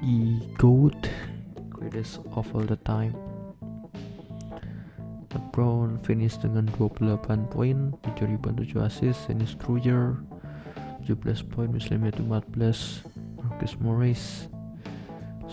the 0.01 0.41
GOAT. 0.57 1.09
Greatest 1.69 2.19
of 2.33 2.49
all 2.55 2.65
the 2.65 2.77
time. 2.81 3.13
LeBron 5.31 6.01
finish 6.03 6.35
dengan 6.41 6.67
28 6.75 7.47
poin 7.47 7.93
7 8.03 8.25
rebound 8.25 8.59
7 8.59 8.81
assist. 8.81 9.29
Dennis 9.29 9.53
Schroeder 9.55 10.17
17 11.05 11.45
poin. 11.53 11.69
Muslim 11.69 12.01
itu 12.09 12.25
14 12.25 13.05
Marcus 13.37 13.73
Morris 13.77 14.49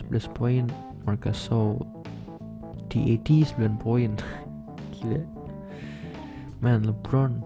11 0.01 0.33
poin. 0.33 0.65
Marcus 1.05 1.37
Shaw 1.37 1.77
DAD 2.89 3.29
9 3.29 3.77
poin. 3.77 4.17
Gila. 4.97 5.23
Man 6.65 6.89
LeBron. 6.89 7.45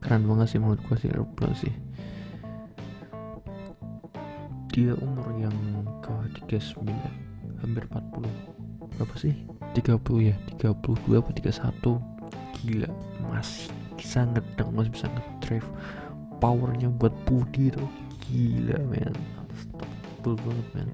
Keren 0.00 0.22
banget 0.24 0.54
sih 0.54 0.58
menurut 0.62 0.80
gue 0.86 0.96
sih 0.96 1.10
LeBron 1.12 1.52
sih 1.52 1.89
dia 4.80 4.96
umur 4.96 5.28
yang 5.36 5.52
ke 6.00 6.40
39 6.48 6.88
hampir 7.60 7.84
40 7.92 8.24
berapa 8.96 9.14
sih? 9.20 9.36
30 9.76 9.92
ya? 10.24 10.34
32 10.56 11.20
apa 11.20 11.30
31 11.36 12.00
gila 12.56 12.88
masih 13.28 13.68
bisa 14.00 14.24
ngedang 14.24 14.72
masih 14.72 14.88
bisa 14.96 15.06
ngedrive 15.12 15.68
powernya 16.40 16.88
buat 16.96 17.12
Budi 17.28 17.68
tuh. 17.68 17.84
Gila 18.24 18.80
men. 18.88 19.12
Unstoppable 19.44 20.40
banget 20.48 20.66
men. 20.72 20.90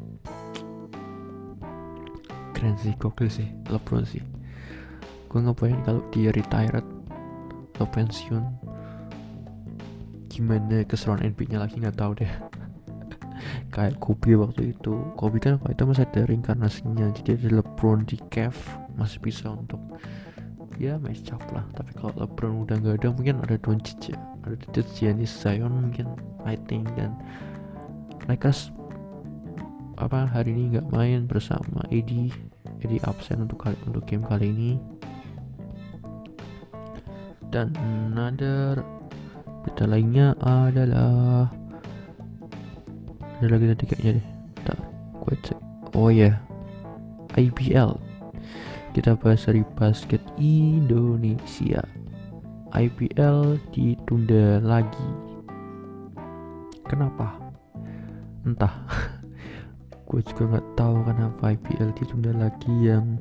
Keren 2.59 2.75
sih 2.83 2.91
gokil 2.99 3.31
sih. 3.31 3.47
LeBron 3.71 4.03
sih. 4.03 4.23
Gue 5.31 5.39
ngapain 5.47 5.79
kalau 5.87 6.03
dia 6.11 6.35
retired 6.35 6.83
atau 7.79 7.87
pensiun 7.95 8.43
gimana 10.27 10.83
keseruan 10.83 11.23
NBA 11.23 11.55
nya 11.55 11.63
lagi? 11.63 11.79
Nggak 11.79 12.03
tahu 12.03 12.19
deh 12.19 12.56
kayak 13.71 13.99
Kobe 14.03 14.37
waktu 14.37 14.77
itu. 14.77 14.95
Kobe 15.15 15.39
kan 15.39 15.59
waktu 15.63 15.75
itu 15.77 15.85
masih 15.85 16.05
ada 16.07 16.21
reinkarnasinya. 16.27 17.07
Jadi 17.17 17.31
ada 17.39 17.49
LeBron 17.63 18.07
di 18.09 18.17
Cave 18.33 18.59
masih 18.97 19.19
bisa 19.21 19.53
untuk 19.53 19.81
ya 20.77 21.01
match 21.01 21.33
up 21.33 21.43
lah. 21.53 21.65
Tapi 21.73 21.93
kalau 21.97 22.13
LeBron 22.21 22.69
udah 22.69 22.77
nggak 22.81 22.97
ada 23.03 23.09
mungkin 23.13 23.37
ada 23.41 23.57
Doncic 23.61 24.13
ya. 24.13 24.19
Ada 24.45 24.57
Doncic 24.73 24.87
Giannis 24.97 25.33
Zion 25.33 25.73
mungkin 25.73 26.17
fighting 26.45 26.85
dan 26.97 27.17
Lakers 28.27 28.75
apa 29.97 30.29
hari 30.29 30.53
ini 30.53 30.77
nggak 30.77 30.93
main 30.93 31.25
bersama 31.25 31.81
Eddie. 31.89 32.29
Eddie 32.85 33.01
absen 33.09 33.49
untuk 33.49 33.65
kali 33.65 33.77
untuk 33.89 34.05
game 34.05 34.25
kali 34.25 34.53
ini. 34.53 34.73
Dan 37.49 37.73
another 37.81 38.85
berita 39.65 39.89
lainnya 39.89 40.37
adalah 40.45 41.49
ada 43.39 43.47
lagi 43.53 43.67
tadi 43.73 43.85
kayaknya 43.85 44.13
deh. 44.21 44.27
Tak 44.65 44.79
gue 45.23 45.35
cek. 45.45 45.59
Oh 45.97 46.09
ya 46.09 46.33
yeah. 46.33 46.35
IPL 47.37 48.01
kita 48.97 49.13
bahas 49.13 49.45
dari 49.45 49.61
basket 49.77 50.25
Indonesia. 50.41 51.85
IPL 52.73 53.61
ditunda 53.69 54.57
lagi. 54.65 55.11
Kenapa? 56.89 57.37
Entah. 58.49 58.73
Gue 60.09 60.25
juga 60.25 60.57
nggak 60.57 60.67
tahu 60.81 60.97
kenapa 61.05 61.53
IPL 61.53 61.93
ditunda 61.93 62.33
lagi 62.33 62.73
yang 62.89 63.21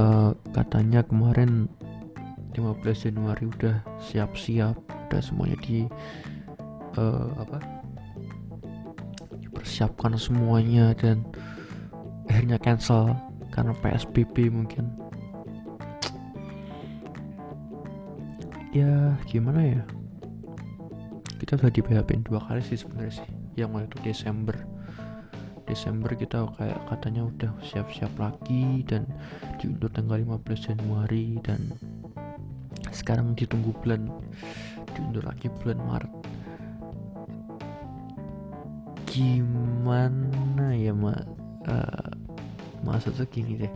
uh, 0.00 0.32
katanya 0.56 1.04
kemarin 1.04 1.68
15 2.56 3.10
Januari 3.10 3.50
udah 3.52 3.84
siap-siap 4.00 4.78
udah 5.10 5.20
semuanya 5.20 5.58
di 5.60 5.84
uh, 6.96 7.26
apa 7.42 7.75
dipersiapkan 9.66 10.14
semuanya 10.14 10.94
dan 10.94 11.26
akhirnya 12.30 12.54
cancel 12.62 13.18
karena 13.50 13.74
PSBB 13.82 14.46
mungkin. 14.46 14.94
Ya 18.70 19.18
gimana 19.26 19.66
ya? 19.66 19.82
Kita 21.42 21.58
udah 21.58 21.74
di 21.74 21.82
PHP 21.82 22.30
dua 22.30 22.38
kali 22.46 22.62
sih 22.62 22.78
sebenarnya 22.78 23.18
sih. 23.18 23.30
Yang 23.58 23.70
waktu 23.74 23.96
Desember. 24.06 24.54
Desember 25.66 26.14
kita 26.14 26.46
kayak 26.54 26.78
katanya 26.86 27.26
udah 27.26 27.50
siap-siap 27.58 28.14
lagi 28.22 28.86
dan 28.86 29.02
diundur 29.58 29.90
tanggal 29.90 30.22
15 30.22 30.46
Januari 30.62 31.42
dan 31.42 31.74
sekarang 32.94 33.34
ditunggu 33.34 33.74
bulan 33.82 34.06
diundur 34.94 35.26
lagi 35.26 35.50
bulan 35.58 35.82
Maret 35.82 36.15
gimana 39.16 40.76
ya 40.76 40.92
mak 40.92 41.24
uh, 41.64 42.12
maksudnya 42.84 43.24
gini 43.32 43.64
deh. 43.64 43.72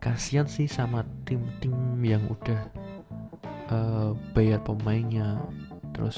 Kasihan 0.00 0.48
sih 0.48 0.64
sama 0.64 1.04
tim-tim 1.28 1.76
yang 2.00 2.24
udah 2.32 2.60
uh, 3.68 4.10
bayar 4.32 4.64
pemainnya. 4.64 5.36
Terus 5.92 6.16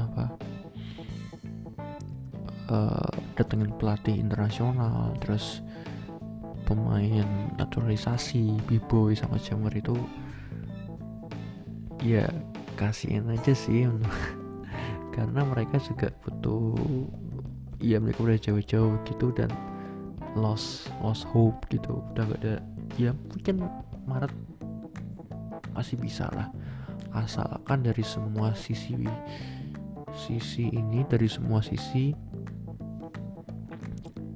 apa? 0.00 0.32
Uh, 2.72 3.12
datengin 3.36 3.76
pelatih 3.76 4.16
internasional. 4.16 5.12
Terus 5.20 5.60
pemain 6.64 7.28
naturalisasi 7.60 8.56
b-boy 8.64 9.12
sama 9.14 9.36
jammer 9.36 9.70
itu 9.78 9.94
ya 12.02 12.26
kasihin 12.74 13.30
aja 13.30 13.54
sih 13.54 13.86
karena 15.16 15.40
mereka 15.48 15.80
juga 15.80 16.12
butuh 16.20 16.76
ya 17.80 17.96
mereka 17.96 18.28
udah 18.28 18.36
jauh-jauh 18.36 19.00
gitu 19.08 19.32
dan 19.32 19.48
lost 20.36 20.92
lost 21.00 21.24
hope 21.32 21.64
gitu. 21.72 22.04
Udah 22.12 22.28
gak 22.28 22.40
ada 22.44 22.54
ya 23.00 23.16
mungkin 23.32 23.64
Maret 24.04 24.32
masih 25.72 25.96
bisa 25.96 26.28
lah. 26.36 26.52
Asalkan 27.16 27.80
dari 27.80 28.04
semua 28.04 28.52
sisi 28.52 28.92
sisi 30.12 30.68
ini 30.68 31.00
dari 31.08 31.28
semua 31.28 31.64
sisi 31.64 32.12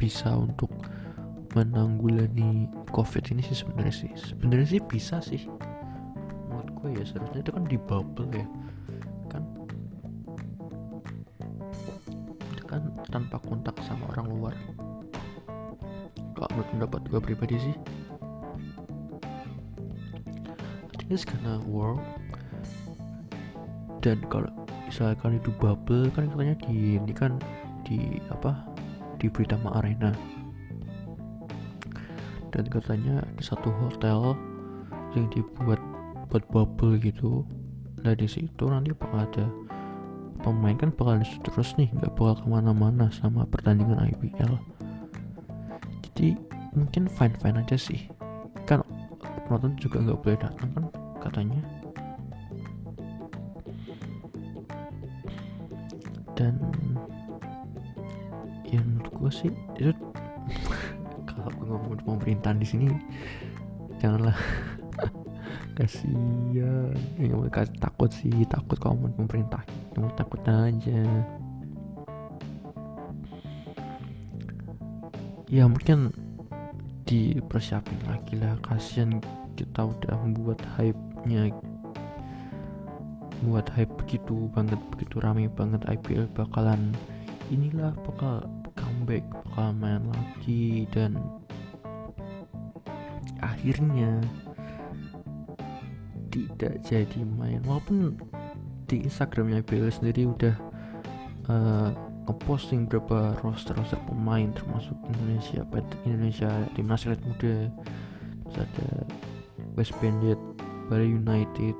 bisa 0.01 0.33
untuk 0.33 0.73
menanggulangi 1.53 2.73
covid 2.89 3.37
ini 3.37 3.45
sih 3.45 3.61
sebenarnya 3.61 3.93
sih. 3.93 4.13
Sebenarnya 4.17 4.69
sih 4.77 4.81
bisa 4.81 5.21
sih. 5.21 5.45
Menurut 6.49 6.73
gue 6.81 6.89
ya 6.97 7.05
seharusnya 7.05 7.45
itu 7.45 7.53
kan 7.53 7.65
di 7.69 7.77
bubble 7.77 8.33
ya 8.33 8.49
tanpa 13.11 13.43
kontak 13.43 13.77
sama 13.85 14.07
orang 14.15 14.27
luar. 14.31 14.55
Kalau 16.39 16.49
menurut 16.57 16.69
pendapat 16.73 17.01
gue 17.11 17.21
pribadi 17.21 17.57
sih? 17.61 17.77
I 20.89 20.95
think 20.97 21.13
it's 21.13 21.27
gonna 21.27 21.61
work. 21.69 22.01
Dan 24.01 24.25
kalau 24.33 24.49
misalkan 24.89 25.37
itu 25.37 25.53
bubble 25.61 26.09
kan 26.17 26.33
katanya 26.33 26.57
di 26.65 26.97
ini 26.97 27.13
kan 27.13 27.37
di 27.85 28.23
apa? 28.33 28.65
Di 29.21 29.29
Britama 29.29 29.77
Arena. 29.77 30.15
Dan 32.51 32.65
katanya 32.73 33.21
di 33.37 33.45
satu 33.45 33.69
hotel 33.69 34.33
yang 35.13 35.29
dibuat 35.29 35.83
buat 36.31 36.47
bubble 36.49 36.97
gitu. 37.03 37.43
Nah 38.01 38.15
di 38.15 38.25
situ 38.25 38.65
nanti 38.71 38.95
bakal 38.97 39.27
ada 39.29 39.47
pemain 40.41 40.77
kan 40.77 40.91
bakal 40.93 41.21
terus 41.45 41.77
nih 41.77 41.93
nggak 41.95 42.17
bakal 42.17 42.35
ke 42.41 42.47
mana-mana 42.49 43.13
sama 43.13 43.45
pertandingan 43.49 44.09
IPL 44.13 44.57
jadi 46.21 46.37
mungkin 46.77 47.09
fine 47.09 47.33
fine 47.41 47.65
aja 47.65 47.81
sih. 47.81 48.13
Kan 48.69 48.85
penonton 49.49 49.73
juga 49.81 50.05
nggak 50.05 50.21
boleh 50.21 50.37
datang 50.37 50.69
kan 50.77 50.85
katanya. 51.25 51.63
Dan 56.37 56.61
ya 58.69 58.85
menurut 58.85 59.09
gue 59.17 59.31
sih 59.33 59.53
itu 59.81 59.97
kalau 61.29 61.49
gue 61.57 61.67
ngomong 61.73 62.05
pemerintahan 62.05 62.61
di 62.61 62.69
sini 62.69 62.87
janganlah. 63.97 64.37
Kasihan. 65.81 66.93
Ya 67.17 67.65
takut 67.81 68.13
sih 68.13 68.45
takut 68.45 68.77
kalau 68.77 69.09
pemerintah 69.17 69.65
takut 70.17 70.43
aja. 70.47 71.03
Ya 75.51 75.67
mungkin 75.67 76.15
dipersiapin 77.11 77.99
lagi 78.07 78.39
lah. 78.39 78.55
Kasihan 78.63 79.19
kita 79.59 79.83
udah 79.83 80.15
membuat 80.23 80.63
hype-nya. 80.79 81.51
Buat 83.43 83.67
hype 83.75 83.91
begitu 83.99 84.47
banget 84.55 84.79
begitu 84.95 85.19
rame 85.19 85.51
banget. 85.51 85.83
IPL 85.91 86.31
bakalan 86.39 86.95
inilah 87.51 87.91
bakal 88.07 88.47
comeback 88.79 89.27
bakal 89.27 89.75
main 89.75 90.07
lagi 90.15 90.87
dan 90.95 91.19
akhirnya 93.43 94.23
tidak 96.31 96.79
jadi 96.87 97.21
main. 97.27 97.59
Walaupun 97.67 98.15
di 98.91 99.07
Instagramnya 99.07 99.63
IPL 99.63 99.95
sendiri 99.95 100.27
udah 100.27 100.57
uh, 101.47 101.91
ngeposting 102.27 102.91
berapa 102.91 103.39
roster 103.47 103.79
roster 103.79 104.03
pemain 104.11 104.51
termasuk 104.51 104.99
Indonesia 105.07 105.63
Indonesia 106.03 106.51
timnas 106.75 107.07
elit 107.07 107.23
muda 107.23 107.71
terus 108.51 108.57
ada 108.67 108.89
West 109.79 109.95
Bandit 110.03 110.39
Bali 110.91 111.15
United 111.15 111.79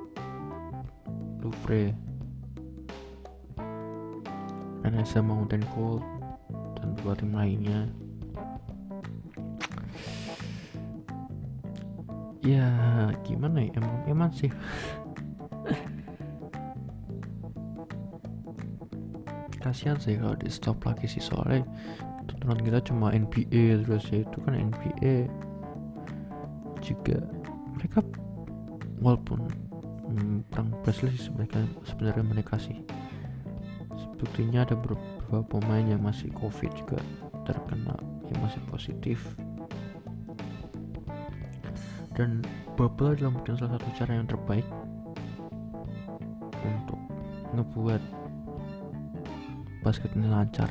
Louvre 1.43 1.91
NSA 4.81 5.21
Mountain 5.21 5.63
Cold 5.75 6.03
dan 6.79 6.97
beberapa 6.97 7.21
tim 7.21 7.31
lainnya. 7.37 7.79
Ya 12.41 12.65
gimana 13.21 13.61
ya? 13.61 13.77
Emang 13.77 13.95
emang 14.09 14.29
sih 14.33 14.49
kasihan 19.71 19.95
sih 19.95 20.19
kalau 20.19 20.35
di 20.35 20.51
stop 20.51 20.83
lagi 20.83 21.07
sih 21.07 21.23
soalnya 21.23 21.63
tontonan 22.27 22.59
kita 22.59 22.79
cuma 22.91 23.15
NBA 23.15 23.87
terus 23.87 24.05
ya 24.11 24.27
itu 24.27 24.37
kan 24.43 24.53
NBA 24.53 25.31
juga 26.83 27.23
mereka 27.79 28.03
walaupun 29.01 29.47
hmm, 30.11 30.37
perang 30.51 30.69
Presley 30.83 31.15
mereka 31.33 31.63
sebenarnya 31.87 32.23
mereka 32.25 32.55
sih. 32.59 32.77
Sebetulnya 33.97 34.67
ada 34.67 34.77
beberapa 34.77 35.41
pemain 35.47 35.85
yang 35.87 36.03
masih 36.03 36.29
covid 36.35 36.69
juga 36.77 37.01
terkena 37.47 37.97
yang 38.29 38.39
masih 38.43 38.61
positif. 38.69 39.19
Dan 42.13 42.43
bubble 42.75 43.17
adalah 43.17 43.33
mungkin 43.33 43.55
salah 43.57 43.79
satu 43.79 43.89
cara 43.97 44.11
yang 44.19 44.27
terbaik 44.27 44.67
untuk 46.61 46.99
ngebuat 47.55 48.20
basket 49.83 50.09
ini 50.13 50.29
lancar. 50.29 50.69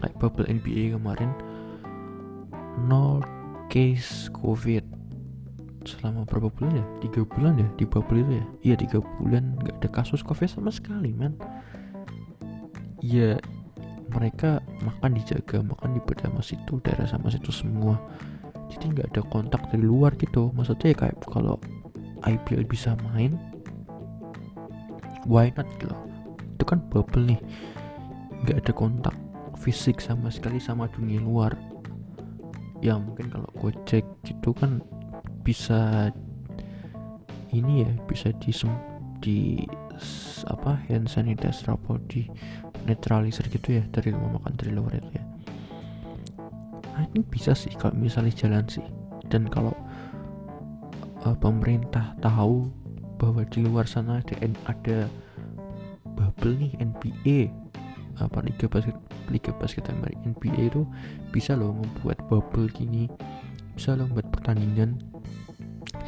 Kayak 0.00 0.16
bubble 0.16 0.48
NBA 0.48 0.96
kemarin 0.96 1.30
nol 2.88 3.20
case 3.68 4.32
covid. 4.32 4.82
Selama 5.84 6.24
berapa 6.28 6.48
bulan 6.52 6.80
ya? 6.80 6.84
Tiga 7.04 7.22
bulan 7.24 7.60
ya 7.60 7.68
di 7.76 7.84
bubble 7.84 8.24
itu 8.24 8.32
ya? 8.40 8.46
Iya 8.64 8.74
tiga 8.86 8.98
bulan 9.18 9.56
nggak 9.60 9.76
ada 9.84 9.88
kasus 9.92 10.24
covid 10.24 10.48
sama 10.48 10.72
sekali 10.72 11.12
man. 11.12 11.36
Ya 13.00 13.36
mereka 14.10 14.58
makan 14.82 15.14
dijaga 15.14 15.62
makan 15.62 15.96
di 15.96 16.02
sama 16.18 16.42
situ 16.42 16.82
daerah 16.82 17.06
sama 17.08 17.28
situ 17.30 17.52
semua. 17.52 18.00
Jadi 18.70 18.96
nggak 18.96 19.08
ada 19.16 19.22
kontak 19.28 19.62
dari 19.68 19.84
luar 19.84 20.14
gitu. 20.16 20.52
Maksudnya 20.54 20.94
ya 20.94 20.96
kayak 20.96 21.16
kalau 21.26 21.56
IPL 22.24 22.68
bisa 22.68 22.96
main 23.10 23.36
why 25.28 25.52
not 25.56 25.68
gitu 25.80 25.96
itu 26.56 26.64
kan 26.68 26.80
bubble 26.92 27.24
nih 27.24 27.40
nggak 28.44 28.58
ada 28.66 28.72
kontak 28.72 29.16
fisik 29.60 30.00
sama 30.00 30.32
sekali 30.32 30.56
sama 30.56 30.88
dunia 30.88 31.20
luar. 31.20 31.52
Ya 32.80 32.96
mungkin 32.96 33.28
kalau 33.28 33.50
gue 33.60 33.72
cek 33.84 34.04
gitu 34.24 34.56
kan 34.56 34.80
bisa 35.44 36.08
ini 37.52 37.84
ya 37.84 37.90
bisa 38.08 38.32
di 38.40 38.52
di 39.20 39.38
apa 40.48 40.80
hand 40.88 41.12
sanitizer 41.12 41.76
atau 41.76 42.00
di 42.08 42.24
netralisir 42.88 43.44
gitu 43.52 43.76
ya 43.76 43.84
dari 43.92 44.16
rumah 44.16 44.40
makan 44.40 44.54
dari 44.56 44.72
luar 44.72 44.96
itu 44.96 45.10
ya. 45.12 45.24
Nah, 46.96 47.04
ini 47.12 47.20
bisa 47.28 47.52
sih 47.52 47.72
kalau 47.76 47.92
misalnya 47.96 48.32
jalan 48.32 48.64
sih. 48.64 48.84
Dan 49.28 49.46
kalau 49.46 49.76
uh, 51.28 51.36
pemerintah 51.36 52.16
tahu 52.24 52.66
bahwa 53.20 53.44
di 53.44 53.60
luar 53.60 53.84
sana 53.84 54.24
ada 54.24 54.34
ada 54.64 54.98
bubble 56.16 56.56
nih 56.56 56.72
NBA 56.80 57.52
apa 58.18 58.42
liga 58.42 58.66
basket 58.66 58.98
liga 59.30 59.54
basket 59.54 59.86
Amerika 59.92 60.26
NBA 60.26 60.74
itu 60.74 60.82
bisa 61.30 61.54
loh 61.54 61.70
membuat 61.76 62.18
bubble 62.26 62.66
gini 62.72 63.06
bisa 63.78 63.94
loh 63.94 64.10
membuat 64.10 64.28
pertandingan 64.34 64.98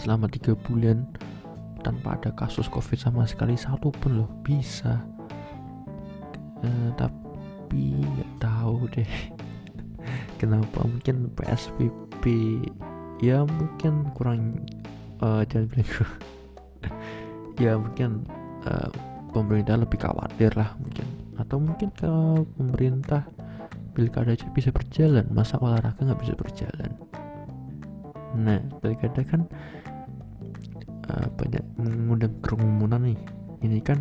selama 0.02 0.26
tiga 0.26 0.58
bulan 0.58 1.06
tanpa 1.82 2.14
ada 2.18 2.30
kasus 2.34 2.70
covid 2.70 2.96
sama 2.96 3.26
sekali 3.26 3.58
satu 3.58 3.90
pun 3.90 4.22
loh 4.22 4.30
bisa. 4.46 5.02
Uh, 6.62 6.94
tapi 6.94 7.98
nggak 7.98 8.32
tahu 8.38 8.86
deh 8.94 9.06
kenapa 10.40 10.86
mungkin 10.86 11.26
PSBB 11.34 12.22
ya 13.18 13.42
mungkin 13.42 14.06
kurang 14.14 14.62
uh, 15.18 15.42
jangan 15.42 15.66
bilang 15.74 15.90
ya 17.62 17.72
mungkin 17.74 18.22
uh, 18.62 18.94
pemerintah 19.34 19.74
lebih 19.74 19.98
khawatir 19.98 20.54
lah 20.54 20.70
mungkin 20.78 21.21
atau 21.52 21.60
mungkin 21.60 21.92
ke 21.92 22.08
pemerintah 22.56 23.28
pilkada 23.92 24.32
aja 24.32 24.48
bisa 24.56 24.72
berjalan. 24.72 25.28
Masa 25.36 25.60
olahraga 25.60 26.00
nggak 26.00 26.24
bisa 26.24 26.32
berjalan? 26.32 26.96
Nah 28.40 28.56
pilkada 28.80 29.20
kan 29.20 29.44
uh, 31.12 31.28
banyak 31.36 31.60
mengundang 31.76 32.32
kerumunan 32.40 33.04
nih. 33.04 33.20
Ini 33.60 33.84
kan 33.84 34.00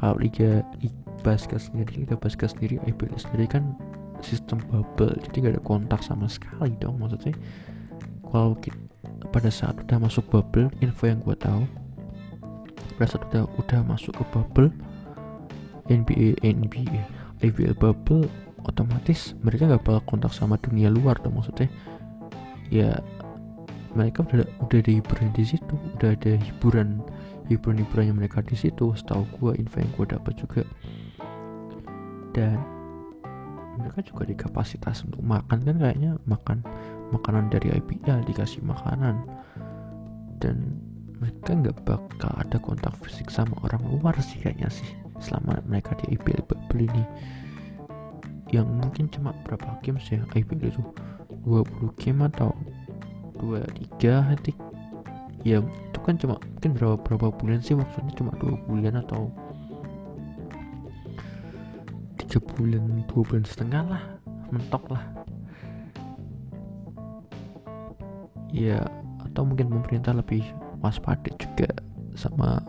kalau 0.00 0.16
liga, 0.16 0.64
liga 0.80 0.96
basket 1.20 1.60
sendiri 1.60 2.08
liga 2.08 2.16
basket 2.16 2.56
sendiri 2.56 2.80
IPL 2.88 3.20
sendiri 3.20 3.52
kan 3.52 3.76
sistem 4.24 4.56
bubble. 4.72 5.12
Jadi 5.28 5.44
nggak 5.44 5.60
ada 5.60 5.64
kontak 5.68 6.00
sama 6.00 6.24
sekali 6.24 6.72
dong 6.80 6.96
maksudnya. 6.96 7.36
Kalau 8.32 8.56
kita, 8.56 8.80
pada 9.28 9.52
saat 9.52 9.76
udah 9.76 10.08
masuk 10.08 10.24
bubble 10.32 10.72
info 10.80 11.04
yang 11.04 11.20
gue 11.20 11.36
tahu 11.36 11.68
pada 12.96 13.12
saat 13.12 13.28
udah 13.28 13.44
udah 13.60 13.80
masuk 13.84 14.16
ke 14.16 14.24
bubble 14.32 14.72
NBA 15.90 16.38
NBA 16.42 17.00
IPL 17.42 17.74
bubble 17.74 18.30
otomatis 18.62 19.34
mereka 19.42 19.66
nggak 19.66 19.82
bakal 19.82 20.02
kontak 20.06 20.30
sama 20.30 20.54
dunia 20.62 20.88
luar 20.88 21.18
dong 21.18 21.38
maksudnya. 21.38 21.66
Ya 22.70 23.02
mereka 23.92 24.24
udah 24.24 24.46
udah 24.62 24.78
ada 24.78 24.92
hiburan 24.92 25.28
di 25.36 25.44
situ 25.44 25.74
udah 25.98 26.16
ada 26.16 26.32
hiburan 26.38 27.02
hiburan 27.50 27.82
hiburannya 27.84 28.14
mereka 28.16 28.40
di 28.40 28.56
situ 28.56 28.94
setahu 28.96 29.26
gue 29.36 29.52
info 29.58 29.82
yang 29.82 29.92
gue 29.98 30.06
dapat 30.14 30.32
juga. 30.38 30.62
Dan 32.32 32.56
mereka 33.76 34.00
juga 34.06 34.22
di 34.24 34.36
kapasitas 34.38 35.04
untuk 35.04 35.20
makan 35.20 35.58
kan 35.66 35.76
kayaknya 35.76 36.16
makan 36.24 36.64
makanan 37.12 37.50
dari 37.52 37.74
IPL 37.74 38.24
dikasih 38.24 38.62
makanan. 38.64 39.26
Dan 40.40 40.80
mereka 41.18 41.52
nggak 41.52 41.76
bakal 41.84 42.32
ada 42.38 42.56
kontak 42.62 42.94
fisik 43.02 43.28
sama 43.28 43.52
orang 43.66 43.82
luar 43.84 44.16
sih 44.22 44.42
kayaknya 44.42 44.66
sih 44.72 45.01
selama 45.18 45.60
mereka 45.68 45.98
di 46.00 46.16
IPL 46.16 46.46
beli 46.70 46.86
ini. 46.88 47.04
Yang 48.52 48.68
mungkin 48.68 49.04
cuma 49.08 49.32
berapa 49.44 49.80
game 49.80 50.00
sih 50.00 50.20
ya 50.20 50.24
IPL 50.36 50.72
itu? 50.72 50.82
20 51.44 52.00
game 52.00 52.28
atau 52.28 52.54
23 53.40 54.28
hati? 54.30 54.52
Ya 55.42 55.58
itu 55.58 55.98
kan 55.98 56.14
cuma 56.14 56.38
mungkin 56.38 56.70
berapa 56.78 56.96
berapa 57.02 57.34
bulan 57.34 57.58
sih? 57.58 57.74
Maksudnya 57.74 58.14
cuma 58.14 58.30
dua 58.38 58.54
bulan 58.70 59.02
atau 59.02 59.26
tiga 62.22 62.38
bulan 62.54 63.02
dua 63.10 63.22
bulan 63.26 63.42
setengah 63.42 63.82
lah 63.90 64.02
mentok 64.54 64.86
lah. 64.94 65.02
Ya 68.54 68.86
atau 69.26 69.42
mungkin 69.42 69.66
pemerintah 69.66 70.14
lebih 70.14 70.46
waspada 70.78 71.32
juga 71.40 71.66
sama 72.14 72.62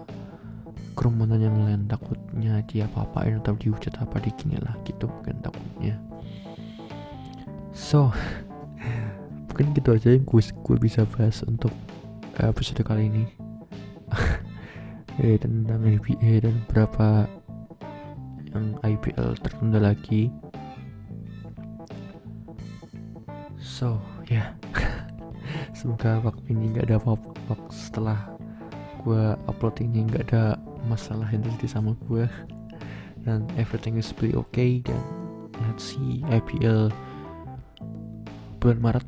kerumunan 1.03 1.35
yang 1.35 1.59
lain 1.59 1.83
takutnya 1.83 2.63
dia 2.63 2.87
apa-apain 2.87 3.35
atau 3.43 3.59
dihujat 3.59 3.99
apa 3.99 4.23
dikini 4.23 4.55
lah 4.63 4.71
gitu 4.87 5.11
mungkin 5.11 5.35
takutnya. 5.43 5.99
So 7.75 8.07
mungkin 9.51 9.75
gitu 9.75 9.99
aja 9.99 10.15
yang 10.15 10.23
gue, 10.23 10.39
gue 10.39 10.77
bisa 10.79 11.03
bahas 11.03 11.43
untuk 11.43 11.75
episode 12.39 12.87
kali 12.87 13.11
ini. 13.11 13.27
Eh 15.19 15.35
tentang 15.35 15.83
NBA 15.83 16.47
dan 16.47 16.55
berapa 16.71 17.27
yang 18.55 18.79
IPL 18.79 19.35
tertunda 19.43 19.83
lagi. 19.83 20.31
So 23.59 23.99
ya. 24.31 24.55
Yeah. 24.71 25.03
semoga 25.77 26.23
waktu 26.23 26.47
ini 26.47 26.79
nggak 26.79 26.87
ada 26.87 26.95
apa-apa. 26.95 27.59
Setelah 27.67 28.31
gue 29.03 29.35
upload 29.51 29.83
ini 29.83 30.07
nggak 30.07 30.31
ada 30.31 30.62
masalah 30.93 31.25
terjadi 31.33 31.65
sama 31.65 31.97
gue 32.05 32.29
dan 33.25 33.49
everything 33.57 33.97
is 33.97 34.13
be 34.13 34.29
okay 34.37 34.77
dan 34.85 35.01
let's 35.65 35.95
see 35.95 36.21
IPL 36.29 36.93
bulan 38.61 38.79
Maret 38.79 39.07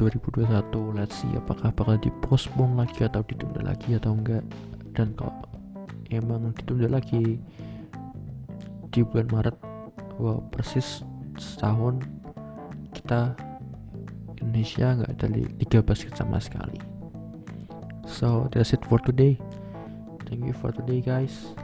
2021 0.00 0.98
let's 0.98 1.20
see 1.20 1.30
apakah 1.38 1.70
bakal 1.70 2.00
dipospon 2.00 2.74
lagi 2.74 3.06
atau 3.06 3.22
ditunda 3.22 3.62
lagi 3.62 3.94
atau 3.94 4.16
enggak. 4.16 4.42
Dan 4.94 5.14
kalau 5.14 5.34
emang 6.10 6.50
ditunda 6.54 6.90
lagi 6.90 7.38
di 8.90 9.00
bulan 9.02 9.28
Maret 9.30 9.56
wow, 10.18 10.38
persis 10.50 11.02
setahun 11.38 12.02
kita 12.94 13.34
Indonesia 14.38 14.94
nggak 14.94 15.10
ada 15.18 15.26
liga 15.34 15.78
basket 15.82 16.14
sama 16.14 16.38
sekali. 16.38 16.78
So 18.06 18.46
that's 18.50 18.74
it 18.74 18.82
for 18.86 19.02
today 19.02 19.38
thank 20.28 20.44
you 20.44 20.52
for 20.52 20.72
today 20.72 21.00
guys. 21.00 21.54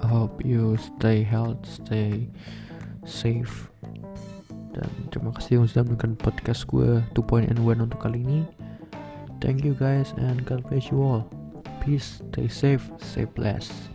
I 0.00 0.06
hope 0.06 0.44
you 0.44 0.76
stay 0.80 1.22
healthy 1.22 1.68
stay 1.68 2.12
safe. 3.04 3.68
Dan 4.70 4.90
terima 5.10 5.34
kasih 5.34 5.60
yang 5.60 5.66
sudah 5.66 5.84
menonton 5.84 6.14
podcast 6.16 6.64
gue 6.70 7.02
2.1 7.12 7.58
untuk 7.58 8.00
kali 8.00 8.22
ini. 8.22 8.46
Thank 9.42 9.66
you 9.66 9.74
guys 9.74 10.14
and 10.16 10.46
God 10.46 10.62
bless 10.70 10.88
you 10.88 11.02
all. 11.02 11.26
Peace 11.80 12.20
stay 12.30 12.46
safe 12.46 12.84
stay 13.00 13.24
blessed 13.24 13.90